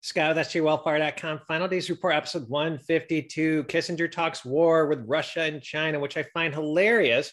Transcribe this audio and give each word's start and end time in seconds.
Scott 0.00 0.36
with 0.36 0.46
SJWellfire.com. 0.46 1.40
Final 1.48 1.66
Days 1.66 1.90
Report, 1.90 2.14
episode 2.14 2.48
152. 2.48 3.64
Kissinger 3.64 4.10
talks 4.10 4.44
war 4.44 4.86
with 4.86 5.04
Russia 5.06 5.42
and 5.42 5.60
China, 5.60 5.98
which 5.98 6.16
I 6.16 6.22
find 6.22 6.54
hilarious. 6.54 7.32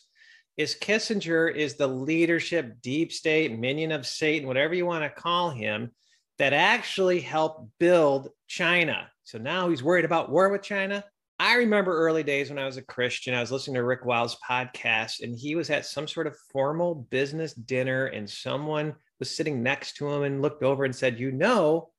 Is 0.57 0.75
Kissinger 0.81 1.53
is 1.53 1.75
the 1.75 1.87
leadership, 1.87 2.81
deep 2.81 3.11
state, 3.11 3.57
minion 3.57 3.91
of 3.91 4.07
Satan, 4.07 4.47
whatever 4.47 4.73
you 4.73 4.85
want 4.85 5.03
to 5.03 5.21
call 5.21 5.51
him, 5.51 5.91
that 6.39 6.53
actually 6.53 7.19
helped 7.19 7.69
build 7.79 8.29
China. 8.47 9.09
So 9.23 9.37
now 9.37 9.69
he's 9.69 9.83
worried 9.83 10.05
about 10.05 10.31
war 10.31 10.49
with 10.49 10.63
China. 10.63 11.03
I 11.37 11.55
remember 11.55 11.95
early 11.95 12.23
days 12.23 12.49
when 12.49 12.57
I 12.57 12.65
was 12.65 12.77
a 12.77 12.81
Christian, 12.81 13.35
I 13.35 13.41
was 13.41 13.51
listening 13.51 13.75
to 13.75 13.83
Rick 13.83 14.05
Wiles' 14.05 14.37
podcast, 14.47 15.21
and 15.21 15.37
he 15.37 15.55
was 15.55 15.69
at 15.69 15.85
some 15.85 16.07
sort 16.07 16.27
of 16.27 16.37
formal 16.51 16.95
business 16.95 17.53
dinner, 17.53 18.07
and 18.07 18.27
someone 18.27 18.95
was 19.19 19.35
sitting 19.35 19.61
next 19.61 19.97
to 19.97 20.09
him 20.09 20.23
and 20.23 20.41
looked 20.41 20.63
over 20.63 20.85
and 20.85 20.95
said, 20.95 21.19
You 21.19 21.31
know, 21.31 21.89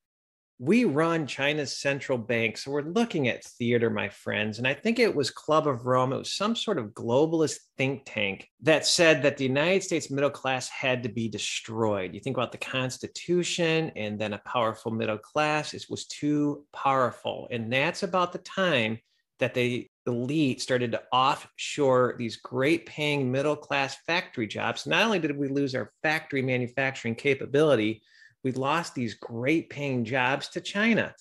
we 0.58 0.84
run 0.84 1.26
China's 1.26 1.76
central 1.76 2.16
bank. 2.16 2.56
So 2.56 2.70
we're 2.70 2.82
looking 2.82 3.28
at 3.28 3.44
theater, 3.44 3.90
my 3.90 4.08
friends. 4.08 4.58
And 4.58 4.66
I 4.66 4.72
think 4.72 4.98
it 4.98 5.14
was 5.14 5.30
Club 5.30 5.68
of 5.68 5.84
Rome. 5.84 6.12
It 6.12 6.18
was 6.18 6.32
some 6.32 6.56
sort 6.56 6.78
of 6.78 6.92
globalist 6.92 7.58
think 7.76 8.02
tank 8.06 8.48
that 8.62 8.86
said 8.86 9.22
that 9.22 9.36
the 9.36 9.44
United 9.44 9.82
States 9.82 10.10
middle 10.10 10.30
class 10.30 10.68
had 10.68 11.02
to 11.02 11.10
be 11.10 11.28
destroyed. 11.28 12.14
You 12.14 12.20
think 12.20 12.36
about 12.36 12.52
the 12.52 12.58
Constitution 12.58 13.92
and 13.96 14.18
then 14.18 14.32
a 14.32 14.42
powerful 14.46 14.90
middle 14.90 15.18
class, 15.18 15.74
it 15.74 15.84
was 15.90 16.06
too 16.06 16.64
powerful. 16.72 17.48
And 17.50 17.70
that's 17.70 18.02
about 18.02 18.32
the 18.32 18.38
time 18.38 18.98
that 19.38 19.52
the 19.52 19.86
elite 20.06 20.62
started 20.62 20.92
to 20.92 21.02
offshore 21.12 22.14
these 22.18 22.36
great 22.36 22.86
paying 22.86 23.30
middle 23.30 23.56
class 23.56 23.96
factory 24.06 24.46
jobs. 24.46 24.86
Not 24.86 25.04
only 25.04 25.18
did 25.18 25.36
we 25.36 25.48
lose 25.48 25.74
our 25.74 25.92
factory 26.02 26.40
manufacturing 26.40 27.14
capability, 27.14 28.00
we 28.46 28.52
lost 28.52 28.94
these 28.94 29.14
great 29.14 29.68
paying 29.70 30.04
jobs 30.04 30.46
to 30.50 30.60
China. 30.60 31.12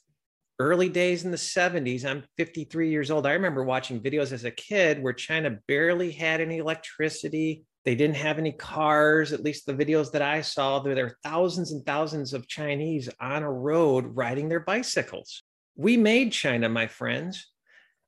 Early 0.59 0.89
days 0.89 1.25
in 1.25 1.31
the 1.31 1.37
70s, 1.37 2.05
I'm 2.05 2.23
53 2.37 2.91
years 2.91 3.09
old. 3.09 3.25
I 3.25 3.31
remember 3.31 3.63
watching 3.63 3.99
videos 3.99 4.31
as 4.31 4.45
a 4.45 4.51
kid 4.51 5.01
where 5.01 5.11
China 5.11 5.57
barely 5.67 6.11
had 6.11 6.39
any 6.39 6.59
electricity. 6.59 7.65
They 7.83 7.95
didn't 7.95 8.17
have 8.17 8.37
any 8.37 8.51
cars, 8.51 9.33
at 9.33 9.41
least 9.41 9.65
the 9.65 9.73
videos 9.73 10.11
that 10.11 10.21
I 10.21 10.41
saw. 10.41 10.77
There 10.77 11.03
were 11.03 11.17
thousands 11.23 11.71
and 11.71 11.83
thousands 11.83 12.31
of 12.35 12.47
Chinese 12.47 13.09
on 13.19 13.41
a 13.41 13.51
road 13.51 14.15
riding 14.15 14.47
their 14.47 14.59
bicycles. 14.59 15.41
We 15.75 15.97
made 15.97 16.31
China, 16.31 16.69
my 16.69 16.85
friends. 16.85 17.47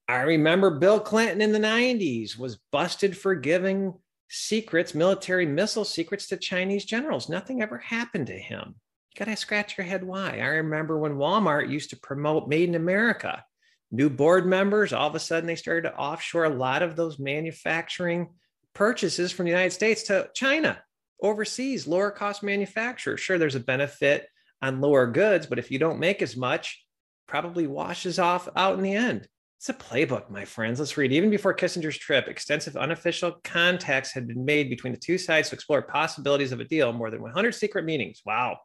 I 0.07 0.21
remember 0.21 0.77
Bill 0.77 0.99
Clinton 0.99 1.41
in 1.41 1.53
the 1.53 1.59
90s 1.59 2.37
was 2.37 2.59
busted 2.71 3.17
for 3.17 3.33
giving 3.33 3.95
secrets, 4.29 4.93
military 4.93 5.47
missile 5.47 5.85
secrets 5.85 6.27
to 6.27 6.37
Chinese 6.37 6.85
generals. 6.85 7.29
Nothing 7.29 7.63
ever 7.63 7.79
happened 7.79 8.27
to 8.27 8.37
him. 8.37 8.75
You 9.17 9.25
got 9.25 9.31
to 9.31 9.37
scratch 9.37 9.79
your 9.79 9.87
head 9.87 10.03
why. 10.03 10.37
I 10.37 10.45
remember 10.45 10.99
when 10.99 11.15
Walmart 11.15 11.71
used 11.71 11.89
to 11.89 11.97
promote 11.97 12.47
Made 12.47 12.69
in 12.69 12.75
America. 12.75 13.43
New 13.89 14.11
board 14.11 14.45
members, 14.45 14.93
all 14.93 15.07
of 15.07 15.15
a 15.15 15.19
sudden, 15.19 15.47
they 15.47 15.55
started 15.55 15.89
to 15.89 15.95
offshore 15.95 16.43
a 16.43 16.49
lot 16.49 16.83
of 16.83 16.95
those 16.95 17.17
manufacturing 17.17 18.35
purchases 18.75 19.31
from 19.31 19.45
the 19.45 19.51
United 19.51 19.71
States 19.71 20.03
to 20.03 20.29
China, 20.35 20.79
overseas, 21.19 21.87
lower 21.87 22.11
cost 22.11 22.43
manufacturers. 22.43 23.19
Sure, 23.19 23.39
there's 23.39 23.55
a 23.55 23.59
benefit 23.59 24.27
on 24.61 24.81
lower 24.81 25.07
goods, 25.07 25.47
but 25.47 25.57
if 25.57 25.71
you 25.71 25.79
don't 25.79 25.99
make 25.99 26.21
as 26.21 26.37
much, 26.37 26.85
probably 27.27 27.65
washes 27.65 28.19
off 28.19 28.47
out 28.55 28.75
in 28.75 28.83
the 28.83 28.93
end. 28.93 29.27
It's 29.57 29.69
a 29.69 29.73
playbook, 29.73 30.29
my 30.29 30.45
friends. 30.45 30.79
Let's 30.79 30.95
read. 30.95 31.11
Even 31.11 31.31
before 31.31 31.55
Kissinger's 31.55 31.97
trip, 31.97 32.27
extensive 32.27 32.77
unofficial 32.77 33.39
contacts 33.43 34.11
had 34.11 34.27
been 34.27 34.45
made 34.45 34.69
between 34.69 34.93
the 34.93 34.99
two 34.99 35.17
sides 35.17 35.49
to 35.49 35.55
explore 35.55 35.81
possibilities 35.81 36.51
of 36.51 36.59
a 36.59 36.65
deal. 36.65 36.93
More 36.93 37.09
than 37.09 37.23
100 37.23 37.55
secret 37.55 37.83
meetings. 37.83 38.21
Wow. 38.23 38.59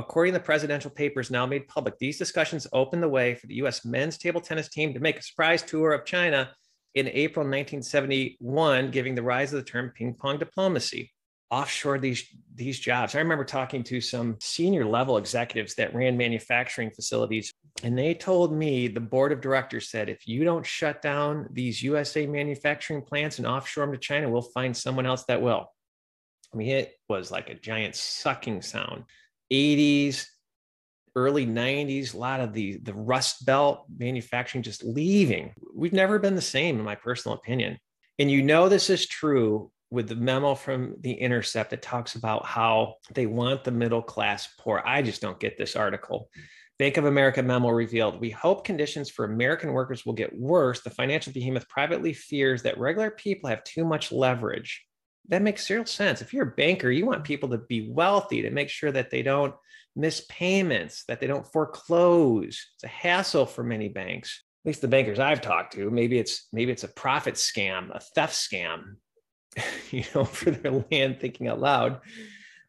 According 0.00 0.32
to 0.32 0.38
the 0.38 0.44
presidential 0.44 0.90
papers 0.90 1.30
now 1.30 1.44
made 1.44 1.68
public, 1.68 1.98
these 1.98 2.16
discussions 2.16 2.66
opened 2.72 3.02
the 3.02 3.08
way 3.08 3.34
for 3.34 3.46
the 3.46 3.56
U.S. 3.56 3.84
men's 3.84 4.16
table 4.16 4.40
tennis 4.40 4.68
team 4.68 4.94
to 4.94 5.00
make 5.00 5.18
a 5.18 5.22
surprise 5.22 5.62
tour 5.62 5.92
of 5.92 6.06
China 6.06 6.50
in 6.94 7.06
April 7.08 7.44
1971, 7.44 8.90
giving 8.90 9.14
the 9.14 9.22
rise 9.22 9.52
of 9.52 9.58
the 9.58 9.70
term 9.70 9.92
ping 9.94 10.14
pong 10.14 10.38
diplomacy 10.38 11.12
offshore 11.50 11.98
these 11.98 12.26
these 12.54 12.78
jobs. 12.78 13.14
I 13.14 13.18
remember 13.18 13.44
talking 13.44 13.82
to 13.84 14.00
some 14.00 14.36
senior 14.40 14.86
level 14.86 15.18
executives 15.18 15.74
that 15.74 15.94
ran 15.94 16.16
manufacturing 16.16 16.90
facilities 16.90 17.52
and 17.82 17.98
they 17.98 18.14
told 18.14 18.52
me 18.52 18.88
the 18.88 19.00
board 19.00 19.32
of 19.32 19.40
directors 19.40 19.90
said 19.90 20.08
if 20.08 20.26
you 20.26 20.44
don't 20.44 20.64
shut 20.64 21.02
down 21.02 21.46
these 21.52 21.82
USA 21.82 22.26
manufacturing 22.26 23.02
plants 23.02 23.38
and 23.38 23.46
offshore 23.46 23.84
them 23.84 23.94
to 23.94 23.98
China, 23.98 24.30
we'll 24.30 24.42
find 24.42 24.74
someone 24.74 25.06
else 25.06 25.24
that 25.24 25.42
will. 25.42 25.66
I 26.54 26.56
mean, 26.56 26.68
it 26.68 26.94
was 27.08 27.30
like 27.30 27.50
a 27.50 27.54
giant 27.54 27.94
sucking 27.96 28.62
sound. 28.62 29.04
80s, 29.52 30.26
early 31.16 31.46
90s, 31.46 32.14
a 32.14 32.18
lot 32.18 32.40
of 32.40 32.52
the 32.52 32.78
the 32.82 32.94
rust 32.94 33.44
belt 33.46 33.84
manufacturing 33.98 34.62
just 34.62 34.84
leaving. 34.84 35.52
We've 35.74 35.92
never 35.92 36.18
been 36.18 36.34
the 36.34 36.40
same, 36.40 36.78
in 36.78 36.84
my 36.84 36.94
personal 36.94 37.36
opinion. 37.36 37.78
And 38.18 38.30
you 38.30 38.42
know 38.42 38.68
this 38.68 38.90
is 38.90 39.06
true 39.06 39.70
with 39.90 40.08
the 40.08 40.14
memo 40.14 40.54
from 40.54 40.94
the 41.00 41.12
Intercept 41.12 41.70
that 41.70 41.82
talks 41.82 42.14
about 42.14 42.46
how 42.46 42.94
they 43.14 43.26
want 43.26 43.64
the 43.64 43.72
middle 43.72 44.02
class 44.02 44.48
poor. 44.58 44.82
I 44.84 45.02
just 45.02 45.20
don't 45.20 45.40
get 45.40 45.58
this 45.58 45.74
article. 45.74 46.30
Bank 46.78 46.96
of 46.96 47.04
America 47.04 47.42
memo 47.42 47.68
revealed 47.68 48.20
we 48.20 48.30
hope 48.30 48.64
conditions 48.64 49.10
for 49.10 49.24
American 49.24 49.72
workers 49.72 50.06
will 50.06 50.14
get 50.14 50.38
worse. 50.38 50.80
The 50.80 50.90
financial 50.90 51.32
behemoth 51.32 51.68
privately 51.68 52.12
fears 52.12 52.62
that 52.62 52.78
regular 52.78 53.10
people 53.10 53.50
have 53.50 53.64
too 53.64 53.84
much 53.84 54.12
leverage. 54.12 54.86
That 55.30 55.42
makes 55.42 55.66
zero 55.66 55.84
sense. 55.84 56.20
If 56.20 56.34
you're 56.34 56.48
a 56.48 56.54
banker, 56.56 56.90
you 56.90 57.06
want 57.06 57.24
people 57.24 57.48
to 57.50 57.58
be 57.58 57.90
wealthy 57.90 58.42
to 58.42 58.50
make 58.50 58.68
sure 58.68 58.92
that 58.92 59.10
they 59.10 59.22
don't 59.22 59.54
miss 59.96 60.24
payments, 60.28 61.04
that 61.04 61.20
they 61.20 61.26
don't 61.26 61.46
foreclose. 61.46 62.66
It's 62.74 62.84
a 62.84 62.88
hassle 62.88 63.46
for 63.46 63.62
many 63.64 63.88
banks. 63.88 64.42
At 64.64 64.68
least 64.68 64.80
the 64.82 64.88
bankers 64.88 65.18
I've 65.18 65.40
talked 65.40 65.72
to. 65.74 65.90
Maybe 65.90 66.18
it's 66.18 66.48
maybe 66.52 66.72
it's 66.72 66.84
a 66.84 66.88
profit 66.88 67.34
scam, 67.34 67.94
a 67.94 68.00
theft 68.00 68.34
scam. 68.34 68.96
you 69.90 70.04
know, 70.14 70.24
for 70.24 70.50
their 70.50 70.84
land 70.90 71.18
thinking 71.20 71.48
out 71.48 71.60
loud. 71.60 72.00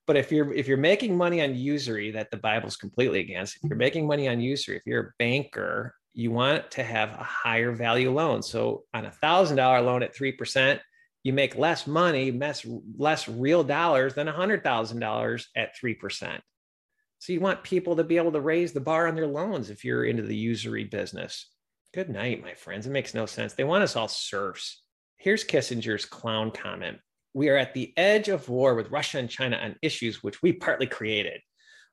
But 0.08 0.18
if 0.18 0.32
you're 0.32 0.54
if 0.54 0.68
you're 0.68 0.78
making 0.78 1.16
money 1.16 1.42
on 1.42 1.56
usury 1.56 2.12
that 2.12 2.32
the 2.32 2.38
Bible's 2.38 2.76
completely 2.76 3.20
against, 3.20 3.58
if 3.58 3.70
you're 3.70 3.78
making 3.78 4.08
money 4.08 4.28
on 4.28 4.40
usury, 4.40 4.78
if 4.78 4.84
you're 4.86 5.02
a 5.02 5.12
banker, 5.20 5.96
you 6.14 6.32
want 6.32 6.72
to 6.72 6.84
have 6.84 7.10
a 7.10 7.24
higher 7.24 7.72
value 7.72 8.12
loan. 8.12 8.42
So 8.42 8.84
on 8.94 9.06
a 9.06 9.12
thousand 9.12 9.58
dollar 9.58 9.82
loan 9.82 10.04
at 10.04 10.16
three 10.16 10.32
percent, 10.32 10.82
you 11.24 11.34
make 11.34 11.56
less 11.56 11.86
money, 11.86 12.32
less 12.32 12.66
less 12.98 13.28
real 13.28 13.64
dollars 13.64 14.14
than 14.14 14.28
a 14.28 14.34
hundred 14.34 14.64
thousand 14.64 15.00
dollars 15.00 15.50
at 15.56 15.76
three 15.78 15.94
percent. 15.94 16.42
So 17.20 17.34
you 17.34 17.40
want 17.40 17.64
people 17.64 17.96
to 17.98 18.04
be 18.04 18.18
able 18.18 18.32
to 18.32 18.42
raise 18.42 18.74
the 18.74 18.80
bar 18.80 19.08
on 19.08 19.16
their 19.16 19.28
loans 19.28 19.70
if 19.70 19.86
you're 19.86 20.06
into 20.06 20.24
the 20.24 20.36
usury 20.36 20.86
business. 20.86 21.48
Good 21.94 22.10
night, 22.10 22.42
my 22.42 22.56
friends. 22.56 22.88
It 22.88 22.92
makes 22.92 23.14
no 23.14 23.26
sense. 23.26 23.54
They 23.54 23.64
want 23.64 23.84
us 23.84 23.96
all 23.96 24.08
serfs. 24.08 24.82
Here's 25.18 25.44
Kissinger's 25.44 26.06
clown 26.06 26.50
comment. 26.50 26.98
We 27.34 27.50
are 27.50 27.58
at 27.58 27.74
the 27.74 27.94
edge 27.96 28.28
of 28.28 28.50
war 28.50 28.74
with 28.74 28.90
Russia 28.90 29.20
and 29.20 29.30
China 29.30 29.58
on 29.58 29.76
issues 29.82 30.24
which 30.24 30.42
we 30.42 30.54
partly 30.54 30.88
created 30.88 31.42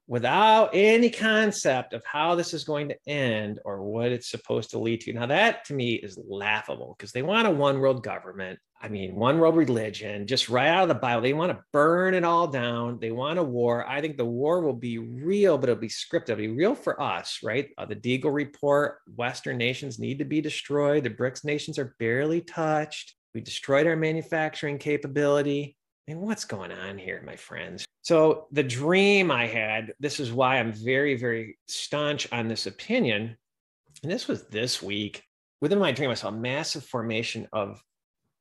without 0.08 0.70
any 0.72 1.10
concept 1.10 1.92
of 1.92 2.02
how 2.04 2.34
this 2.34 2.54
is 2.54 2.64
going 2.64 2.88
to 2.88 2.96
end 3.06 3.60
or 3.66 3.82
what 3.82 4.10
it's 4.10 4.30
supposed 4.30 4.70
to 4.70 4.78
lead 4.78 5.02
to. 5.02 5.12
Now, 5.12 5.26
that 5.26 5.66
to 5.66 5.74
me 5.74 5.94
is 5.94 6.19
laughable 6.26 6.96
because 6.96 7.12
they 7.12 7.22
want 7.22 7.46
a 7.46 7.50
one 7.50 7.78
world 7.78 8.02
government. 8.02 8.58
I 8.80 8.88
mean, 8.88 9.14
one 9.16 9.38
world 9.38 9.56
religion, 9.56 10.26
just 10.26 10.48
right 10.48 10.69
out 10.69 10.84
of 10.84 10.88
the 10.88 10.94
Bible. 10.94 11.20
They 11.20 11.34
want 11.34 11.52
to 11.52 11.62
burn 11.72 12.14
it 12.14 12.24
all 12.24 12.46
down. 12.46 12.98
They 13.00 13.10
want 13.10 13.38
a 13.38 13.42
war. 13.42 13.86
I 13.86 14.00
think 14.00 14.16
the 14.16 14.24
war 14.24 14.62
will 14.62 14.72
be 14.72 14.98
real, 14.98 15.58
but 15.58 15.69
it'll 15.69 15.80
be 15.80 15.88
scripted. 15.88 16.30
It'll 16.30 16.36
be 16.36 16.48
real 16.48 16.75
for 16.75 17.00
us, 17.02 17.40
right? 17.42 17.69
Uh, 17.76 17.84
the 17.84 17.96
Deagel 17.96 18.32
report 18.32 18.98
Western 19.14 19.58
nations 19.58 19.98
need 19.98 20.20
to 20.20 20.25
be 20.25 20.40
destroyed. 20.40 21.04
The 21.04 21.10
BRICS 21.10 21.44
nations 21.44 21.78
are 21.78 21.96
barely 21.98 22.40
touched. 22.40 23.14
We 23.34 23.40
destroyed 23.42 23.86
our 23.86 23.96
manufacturing 23.96 24.78
capability. 24.78 25.76
I 26.08 26.14
mean, 26.14 26.22
what's 26.22 26.46
going 26.46 26.72
on 26.72 26.96
here, 26.96 27.22
my 27.26 27.36
friends? 27.36 27.84
So, 28.00 28.46
the 28.50 28.62
dream 28.62 29.30
I 29.30 29.46
had, 29.46 29.92
this 30.00 30.20
is 30.20 30.32
why 30.32 30.58
I'm 30.58 30.72
very, 30.72 31.19
very 31.19 31.58
staunch 31.66 32.26
on 32.32 32.48
this 32.48 32.66
opinion. 32.66 33.36
And 34.02 34.10
this 34.10 34.26
was 34.26 34.44
this 34.44 34.82
week. 34.82 35.22
Within 35.60 35.78
my 35.78 35.93
dream, 35.93 36.08
I 36.08 36.14
saw 36.14 36.28
a 36.28 36.32
massive 36.32 36.84
formation 36.84 37.46
of 37.52 37.82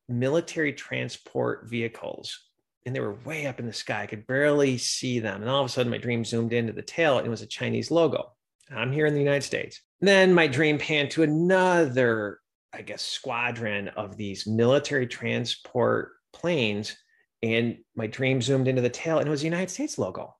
military 0.07 0.71
transport 0.71 1.69
vehicles. 1.69 2.39
And 2.85 2.95
they 2.95 3.01
were 3.01 3.19
way 3.25 3.47
up 3.47 3.59
in 3.59 3.65
the 3.65 3.73
sky. 3.73 4.03
I 4.03 4.07
could 4.07 4.25
barely 4.27 4.77
see 4.77 5.19
them. 5.19 5.41
And 5.41 5.49
all 5.49 5.59
of 5.59 5.65
a 5.65 5.69
sudden, 5.69 5.91
my 5.91 5.97
dream 5.97 6.23
zoomed 6.23 6.53
into 6.53 6.71
the 6.71 6.81
tail 6.81 7.17
and 7.17 7.27
it 7.27 7.29
was 7.29 7.41
a 7.41 7.47
Chinese 7.47 7.91
logo. 7.91 8.31
I'm 8.73 8.93
here 8.93 9.07
in 9.07 9.13
the 9.13 9.19
United 9.19 9.43
States. 9.43 9.81
Then 9.99 10.33
my 10.33 10.47
dream 10.47 10.77
panned 10.77 11.11
to 11.11 11.23
another 11.23 12.39
I 12.73 12.81
guess, 12.81 13.01
squadron 13.01 13.87
of 13.89 14.17
these 14.17 14.45
military 14.45 15.07
transport 15.07 16.11
planes. 16.33 16.95
And 17.43 17.77
my 17.95 18.07
dream 18.07 18.41
zoomed 18.41 18.67
into 18.67 18.81
the 18.81 18.89
tail 18.89 19.19
and 19.19 19.27
it 19.27 19.31
was 19.31 19.41
the 19.41 19.47
United 19.47 19.69
States 19.69 19.97
logo. 19.97 20.35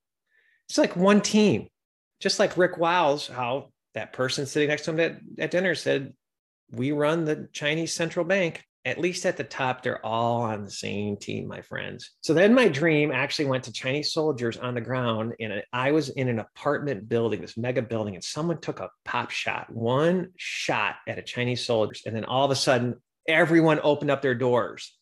It's 0.67 0.77
like 0.77 0.95
one 0.95 1.21
team, 1.21 1.67
just 2.19 2.39
like 2.39 2.57
Rick 2.57 2.77
Wiles, 2.77 3.27
how 3.27 3.69
that 3.93 4.13
person 4.13 4.45
sitting 4.45 4.69
next 4.69 4.85
to 4.85 4.91
him 4.91 4.99
at, 4.99 5.19
at 5.39 5.51
dinner 5.51 5.75
said, 5.75 6.13
We 6.71 6.91
run 6.91 7.25
the 7.25 7.49
Chinese 7.53 7.93
central 7.93 8.25
bank. 8.25 8.63
at 8.85 8.97
least 8.99 9.25
at 9.25 9.35
the 9.35 9.43
top, 9.43 9.83
they're 9.83 10.05
all 10.05 10.41
on 10.41 10.63
the 10.63 10.71
same 10.71 11.17
team, 11.17 11.47
my 11.47 11.61
friends. 11.61 12.11
So 12.21 12.33
then 12.33 12.53
my 12.53 12.69
dream 12.69 13.11
actually 13.11 13.45
went 13.45 13.65
to 13.65 13.71
Chinese 13.71 14.13
soldiers 14.13 14.57
on 14.57 14.73
the 14.73 14.81
ground. 14.81 15.33
And 15.39 15.61
I 15.73 15.91
was 15.91 16.09
in 16.09 16.29
an 16.29 16.39
apartment 16.39 17.09
building, 17.09 17.41
this 17.41 17.57
mega 17.57 17.81
building, 17.81 18.15
and 18.15 18.23
someone 18.23 18.61
took 18.61 18.79
a 18.79 18.89
pop 19.03 19.29
shot, 19.29 19.67
one 19.69 20.29
shot 20.37 20.95
at 21.07 21.19
a 21.19 21.21
Chinese 21.21 21.65
soldier 21.65 22.01
And 22.05 22.15
then 22.15 22.25
all 22.25 22.45
of 22.45 22.51
a 22.51 22.55
sudden, 22.55 22.95
everyone 23.27 23.79
opened 23.83 24.09
up 24.09 24.21
their 24.21 24.35
doors. 24.35 24.96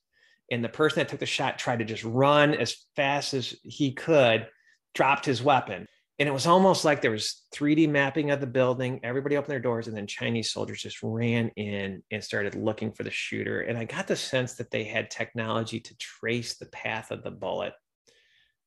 And 0.51 0.63
the 0.63 0.69
person 0.69 0.99
that 0.99 1.09
took 1.09 1.19
the 1.19 1.25
shot 1.25 1.57
tried 1.57 1.79
to 1.79 1.85
just 1.85 2.03
run 2.03 2.53
as 2.53 2.85
fast 2.95 3.33
as 3.33 3.55
he 3.63 3.93
could, 3.93 4.47
dropped 4.93 5.25
his 5.25 5.41
weapon 5.41 5.87
and 6.17 6.29
it 6.29 6.31
was 6.31 6.47
almost 6.47 6.85
like 6.85 7.01
there 7.01 7.11
was 7.11 7.43
3D 7.53 7.89
mapping 7.89 8.31
of 8.31 8.39
the 8.39 8.47
building. 8.47 9.01
Everybody 9.03 9.35
opened 9.35 9.51
their 9.51 9.59
doors, 9.59 9.87
and 9.87 9.97
then 9.97 10.07
Chinese 10.07 10.51
soldiers 10.51 10.81
just 10.81 11.03
ran 11.03 11.49
in 11.57 12.03
and 12.09 12.23
started 12.23 12.55
looking 12.55 12.93
for 12.93 13.03
the 13.03 13.11
shooter. 13.11 13.61
And 13.61 13.77
I 13.77 13.83
got 13.83 14.07
the 14.07 14.15
sense 14.15 14.53
that 14.53 14.71
they 14.71 14.85
had 14.85 15.11
technology 15.11 15.81
to 15.81 15.97
trace 15.97 16.55
the 16.55 16.67
path 16.67 17.11
of 17.11 17.21
the 17.21 17.31
bullet, 17.31 17.73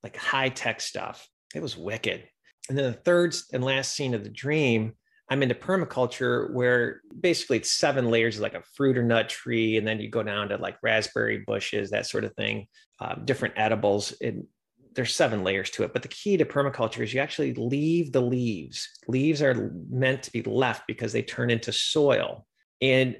like 0.03 0.17
high 0.17 0.51
tech 0.51 0.83
stuff. 0.83 1.27
It 1.55 1.63
was 1.63 1.77
wicked. 1.77 2.29
And 2.69 2.77
then 2.77 2.93
the 2.93 2.99
third 2.99 3.35
and 3.51 3.65
last 3.65 3.95
scene 3.95 4.13
of 4.13 4.25
the 4.25 4.31
dream, 4.31 4.93
I'm 5.31 5.43
into 5.43 5.55
permaculture 5.55 6.51
where 6.53 7.03
basically 7.21 7.59
it's 7.59 7.71
seven 7.71 8.11
layers 8.11 8.41
like 8.41 8.55
a 8.55 8.63
fruit 8.75 8.97
or 8.97 9.03
nut 9.03 9.29
tree, 9.29 9.77
and 9.77 9.87
then 9.87 10.01
you 10.01 10.09
go 10.09 10.23
down 10.23 10.49
to 10.49 10.57
like 10.57 10.79
raspberry 10.83 11.45
bushes, 11.47 11.91
that 11.91 12.07
sort 12.07 12.25
of 12.25 12.35
thing, 12.35 12.67
um, 13.01 13.23
different 13.25 13.55
edibles. 13.57 14.13
And 14.23 14.47
there's 14.95 15.15
seven 15.15 15.45
layers 15.45 15.71
to 15.71 15.85
it, 15.85 15.93
but 15.93 16.03
the 16.03 16.09
key 16.09 16.37
to 16.39 16.45
permaculture 16.45 17.03
is 17.03 17.13
you 17.13 17.21
actually 17.21 17.55
leave 17.55 18.11
the 18.11 18.23
leaves. 18.23 18.89
Leaves 19.07 19.43
are 19.43 19.71
meant 19.91 20.23
to 20.25 20.33
be 20.33 20.43
left 20.43 20.87
because 20.87 21.13
they 21.13 21.23
turn 21.23 21.51
into 21.51 21.73
soil. 21.73 22.47
And 22.81 23.17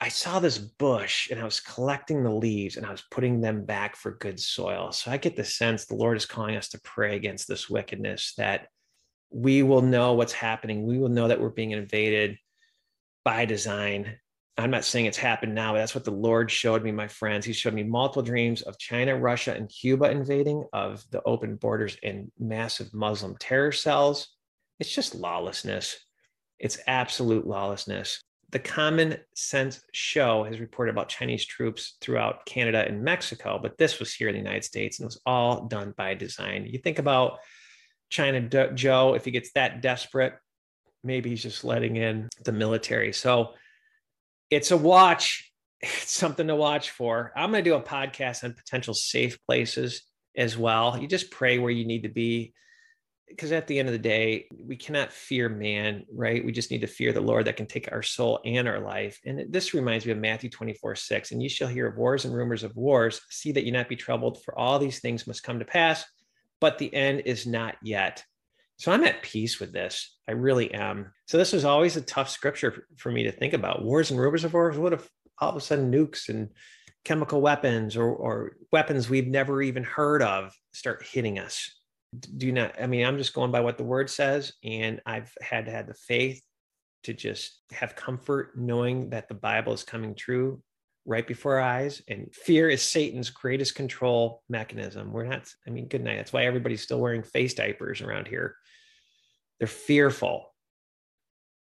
I 0.00 0.08
saw 0.08 0.38
this 0.38 0.58
bush 0.58 1.28
and 1.30 1.40
I 1.40 1.44
was 1.44 1.58
collecting 1.58 2.22
the 2.22 2.30
leaves 2.30 2.76
and 2.76 2.86
I 2.86 2.92
was 2.92 3.02
putting 3.10 3.40
them 3.40 3.64
back 3.64 3.96
for 3.96 4.12
good 4.12 4.38
soil. 4.38 4.92
So 4.92 5.10
I 5.10 5.16
get 5.16 5.34
the 5.34 5.44
sense 5.44 5.84
the 5.84 5.96
Lord 5.96 6.16
is 6.16 6.24
calling 6.24 6.54
us 6.54 6.68
to 6.68 6.80
pray 6.82 7.16
against 7.16 7.48
this 7.48 7.68
wickedness 7.68 8.34
that 8.36 8.68
we 9.30 9.62
will 9.62 9.82
know 9.82 10.14
what's 10.14 10.32
happening. 10.32 10.86
We 10.86 10.98
will 10.98 11.08
know 11.08 11.28
that 11.28 11.40
we're 11.40 11.50
being 11.50 11.72
invaded 11.72 12.38
by 13.24 13.44
design 13.44 14.18
I'm 14.58 14.72
not 14.72 14.84
saying 14.84 15.06
it's 15.06 15.16
happened 15.16 15.54
now, 15.54 15.72
but 15.72 15.78
that's 15.78 15.94
what 15.94 16.04
the 16.04 16.10
Lord 16.10 16.50
showed 16.50 16.82
me, 16.82 16.90
my 16.90 17.06
friends. 17.06 17.46
He 17.46 17.52
showed 17.52 17.74
me 17.74 17.84
multiple 17.84 18.22
dreams 18.22 18.60
of 18.62 18.76
China, 18.76 19.16
Russia, 19.16 19.54
and 19.54 19.68
Cuba 19.68 20.10
invading, 20.10 20.64
of 20.72 21.04
the 21.12 21.22
open 21.22 21.54
borders 21.54 21.96
and 22.02 22.32
massive 22.40 22.92
Muslim 22.92 23.36
terror 23.38 23.70
cells. 23.70 24.34
It's 24.80 24.92
just 24.92 25.14
lawlessness. 25.14 25.96
It's 26.58 26.80
absolute 26.88 27.46
lawlessness. 27.46 28.20
The 28.50 28.58
Common 28.58 29.18
Sense 29.36 29.80
Show 29.92 30.42
has 30.42 30.58
reported 30.58 30.90
about 30.90 31.08
Chinese 31.08 31.46
troops 31.46 31.96
throughout 32.00 32.44
Canada 32.44 32.84
and 32.84 33.04
Mexico, 33.04 33.60
but 33.62 33.78
this 33.78 34.00
was 34.00 34.12
here 34.12 34.28
in 34.28 34.34
the 34.34 34.40
United 34.40 34.64
States 34.64 34.98
and 34.98 35.04
it 35.04 35.06
was 35.06 35.20
all 35.24 35.66
done 35.66 35.94
by 35.96 36.14
design. 36.14 36.66
You 36.66 36.80
think 36.80 36.98
about 36.98 37.38
China 38.10 38.40
Joe, 38.70 39.14
if 39.14 39.24
he 39.24 39.30
gets 39.30 39.52
that 39.52 39.82
desperate, 39.82 40.34
maybe 41.04 41.30
he's 41.30 41.42
just 41.42 41.64
letting 41.64 41.96
in 41.96 42.28
the 42.44 42.52
military. 42.52 43.12
So, 43.12 43.54
it's 44.50 44.70
a 44.70 44.76
watch. 44.76 45.44
It's 45.80 46.10
something 46.10 46.48
to 46.48 46.56
watch 46.56 46.90
for. 46.90 47.32
I'm 47.36 47.52
going 47.52 47.62
to 47.62 47.70
do 47.70 47.76
a 47.76 47.80
podcast 47.80 48.42
on 48.42 48.52
potential 48.52 48.94
safe 48.94 49.38
places 49.46 50.02
as 50.36 50.58
well. 50.58 50.98
You 50.98 51.06
just 51.06 51.30
pray 51.30 51.58
where 51.58 51.70
you 51.70 51.86
need 51.86 52.02
to 52.02 52.08
be 52.08 52.52
because 53.28 53.52
at 53.52 53.66
the 53.66 53.78
end 53.78 53.88
of 53.88 53.92
the 53.92 53.98
day, 53.98 54.48
we 54.58 54.76
cannot 54.76 55.12
fear 55.12 55.48
man, 55.48 56.04
right? 56.12 56.44
We 56.44 56.52
just 56.52 56.70
need 56.70 56.80
to 56.80 56.86
fear 56.86 57.12
the 57.12 57.20
Lord 57.20 57.44
that 57.44 57.56
can 57.56 57.66
take 57.66 57.92
our 57.92 58.02
soul 58.02 58.40
and 58.44 58.66
our 58.66 58.80
life. 58.80 59.20
And 59.24 59.52
this 59.52 59.74
reminds 59.74 60.06
me 60.06 60.12
of 60.12 60.18
Matthew 60.18 60.50
24, 60.50 60.96
6. 60.96 61.32
And 61.32 61.42
you 61.42 61.48
shall 61.48 61.68
hear 61.68 61.86
of 61.86 61.96
wars 61.96 62.24
and 62.24 62.34
rumors 62.34 62.64
of 62.64 62.74
wars. 62.74 63.20
See 63.30 63.52
that 63.52 63.64
you 63.64 63.72
not 63.72 63.88
be 63.88 63.96
troubled, 63.96 64.42
for 64.42 64.58
all 64.58 64.78
these 64.78 65.00
things 65.00 65.26
must 65.26 65.42
come 65.42 65.58
to 65.58 65.64
pass, 65.64 66.04
but 66.60 66.78
the 66.78 66.92
end 66.94 67.22
is 67.26 67.46
not 67.46 67.76
yet. 67.82 68.24
So 68.78 68.92
I'm 68.92 69.04
at 69.04 69.22
peace 69.22 69.58
with 69.58 69.72
this. 69.72 70.16
I 70.28 70.32
really 70.32 70.72
am. 70.72 71.12
So 71.26 71.36
this 71.36 71.52
was 71.52 71.64
always 71.64 71.96
a 71.96 72.02
tough 72.02 72.30
scripture 72.30 72.86
for 72.96 73.10
me 73.10 73.24
to 73.24 73.32
think 73.32 73.52
about. 73.52 73.84
Wars 73.84 74.10
and 74.10 74.20
rumors 74.20 74.44
of 74.44 74.52
wars. 74.52 74.78
What 74.78 74.92
if 74.92 75.08
all 75.40 75.50
of 75.50 75.56
a 75.56 75.60
sudden 75.60 75.92
nukes 75.92 76.28
and 76.28 76.50
chemical 77.04 77.40
weapons 77.40 77.96
or, 77.96 78.08
or 78.08 78.52
weapons 78.72 79.10
we've 79.10 79.26
never 79.26 79.62
even 79.62 79.82
heard 79.82 80.22
of 80.22 80.52
start 80.72 81.04
hitting 81.04 81.38
us? 81.38 81.74
Do 82.36 82.52
not, 82.52 82.80
I 82.80 82.86
mean, 82.86 83.04
I'm 83.04 83.18
just 83.18 83.34
going 83.34 83.50
by 83.50 83.60
what 83.60 83.78
the 83.78 83.84
word 83.84 84.08
says. 84.08 84.52
And 84.62 85.00
I've 85.04 85.32
had 85.40 85.66
to 85.66 85.72
have 85.72 85.88
the 85.88 85.94
faith 85.94 86.40
to 87.04 87.12
just 87.12 87.62
have 87.72 87.96
comfort 87.96 88.56
knowing 88.56 89.10
that 89.10 89.28
the 89.28 89.34
Bible 89.34 89.72
is 89.72 89.82
coming 89.82 90.14
true 90.14 90.62
right 91.08 91.26
before 91.26 91.54
our 91.54 91.60
eyes. 91.60 92.02
And 92.06 92.32
fear 92.34 92.68
is 92.68 92.82
Satan's 92.82 93.30
greatest 93.30 93.74
control 93.74 94.42
mechanism. 94.48 95.10
We're 95.10 95.24
not, 95.24 95.48
I 95.66 95.70
mean, 95.70 95.88
good 95.88 96.04
night. 96.04 96.16
That's 96.16 96.32
why 96.32 96.44
everybody's 96.44 96.82
still 96.82 97.00
wearing 97.00 97.22
face 97.22 97.54
diapers 97.54 98.02
around 98.02 98.28
here. 98.28 98.54
They're 99.58 99.66
fearful. 99.66 100.54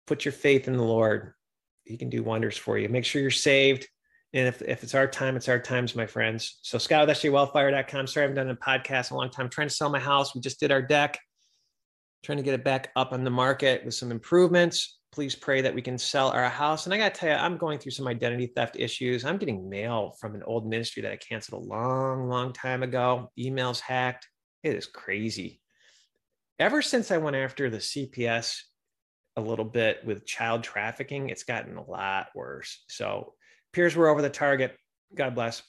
Put 0.06 0.26
your 0.26 0.32
faith 0.32 0.68
in 0.68 0.76
the 0.76 0.82
Lord. 0.82 1.32
He 1.84 1.96
can 1.96 2.10
do 2.10 2.22
wonders 2.22 2.58
for 2.58 2.76
you. 2.76 2.90
Make 2.90 3.06
sure 3.06 3.22
you're 3.22 3.30
saved. 3.30 3.88
And 4.34 4.46
if, 4.46 4.60
if 4.60 4.82
it's 4.82 4.94
our 4.94 5.06
time, 5.06 5.36
it's 5.36 5.48
our 5.48 5.58
times, 5.58 5.96
my 5.96 6.06
friends. 6.06 6.58
So 6.62 6.76
Scott 6.76 7.06
with 7.06 7.16
sjwellfire.com. 7.16 8.06
Sorry, 8.06 8.24
I 8.24 8.28
haven't 8.28 8.46
done 8.46 8.50
a 8.50 8.56
podcast 8.56 9.10
in 9.10 9.14
a 9.14 9.18
long 9.18 9.30
time. 9.30 9.46
I'm 9.46 9.50
trying 9.50 9.68
to 9.68 9.74
sell 9.74 9.88
my 9.88 9.98
house. 9.98 10.34
We 10.34 10.42
just 10.42 10.60
did 10.60 10.70
our 10.70 10.82
deck, 10.82 11.18
trying 12.22 12.38
to 12.38 12.44
get 12.44 12.54
it 12.54 12.64
back 12.64 12.90
up 12.96 13.12
on 13.12 13.24
the 13.24 13.30
market 13.30 13.84
with 13.84 13.94
some 13.94 14.10
improvements. 14.10 14.98
Please 15.12 15.34
pray 15.34 15.60
that 15.60 15.74
we 15.74 15.82
can 15.82 15.98
sell 15.98 16.30
our 16.30 16.48
house. 16.48 16.86
And 16.86 16.94
I 16.94 16.98
got 16.98 17.14
to 17.14 17.20
tell 17.20 17.28
you, 17.28 17.36
I'm 17.36 17.58
going 17.58 17.78
through 17.78 17.92
some 17.92 18.08
identity 18.08 18.46
theft 18.46 18.76
issues. 18.78 19.24
I'm 19.24 19.36
getting 19.36 19.68
mail 19.68 20.16
from 20.18 20.34
an 20.34 20.42
old 20.44 20.66
ministry 20.66 21.02
that 21.02 21.12
I 21.12 21.16
canceled 21.16 21.62
a 21.62 21.68
long, 21.68 22.28
long 22.28 22.52
time 22.52 22.82
ago. 22.82 23.30
Emails 23.38 23.80
hacked. 23.80 24.26
It 24.62 24.74
is 24.74 24.86
crazy 24.86 25.60
ever 26.62 26.80
since 26.80 27.10
I 27.10 27.18
went 27.18 27.34
after 27.34 27.68
the 27.68 27.78
CPS 27.78 28.60
a 29.36 29.40
little 29.40 29.64
bit 29.64 29.98
with 30.04 30.24
child 30.24 30.62
trafficking, 30.62 31.28
it's 31.28 31.42
gotten 31.42 31.76
a 31.76 31.90
lot 31.90 32.28
worse. 32.36 32.84
So, 32.88 33.34
peers 33.72 33.96
we're 33.96 34.08
over 34.08 34.22
the 34.22 34.30
target. 34.30 34.76
God 35.12 35.34
bless. 35.34 35.60